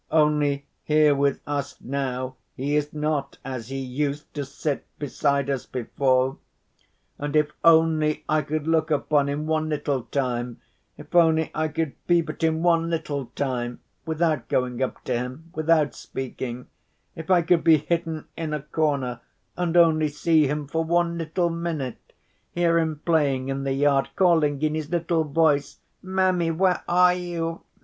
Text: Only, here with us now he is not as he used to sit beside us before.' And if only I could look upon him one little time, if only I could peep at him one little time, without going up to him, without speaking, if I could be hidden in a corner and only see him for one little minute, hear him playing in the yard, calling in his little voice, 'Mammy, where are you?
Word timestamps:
Only, 0.09 0.65
here 0.83 1.13
with 1.13 1.41
us 1.45 1.79
now 1.79 2.35
he 2.55 2.75
is 2.75 2.91
not 2.91 3.37
as 3.45 3.67
he 3.69 3.77
used 3.77 4.33
to 4.33 4.43
sit 4.43 4.83
beside 4.97 5.47
us 5.47 5.67
before.' 5.67 6.39
And 7.19 7.35
if 7.35 7.51
only 7.63 8.23
I 8.27 8.41
could 8.41 8.65
look 8.67 8.89
upon 8.89 9.29
him 9.29 9.45
one 9.45 9.69
little 9.69 10.01
time, 10.05 10.59
if 10.97 11.13
only 11.13 11.51
I 11.53 11.67
could 11.67 11.93
peep 12.07 12.31
at 12.31 12.43
him 12.43 12.63
one 12.63 12.89
little 12.89 13.27
time, 13.35 13.79
without 14.03 14.47
going 14.49 14.81
up 14.81 15.03
to 15.03 15.13
him, 15.15 15.51
without 15.53 15.93
speaking, 15.93 16.65
if 17.15 17.29
I 17.29 17.43
could 17.43 17.63
be 17.63 17.77
hidden 17.77 18.25
in 18.35 18.53
a 18.55 18.61
corner 18.63 19.19
and 19.55 19.77
only 19.77 20.07
see 20.07 20.47
him 20.47 20.65
for 20.65 20.83
one 20.83 21.19
little 21.19 21.51
minute, 21.51 22.13
hear 22.53 22.79
him 22.79 23.01
playing 23.05 23.49
in 23.49 23.65
the 23.65 23.73
yard, 23.73 24.09
calling 24.15 24.59
in 24.63 24.73
his 24.73 24.89
little 24.89 25.25
voice, 25.25 25.77
'Mammy, 26.01 26.49
where 26.49 26.83
are 26.89 27.13
you? 27.13 27.61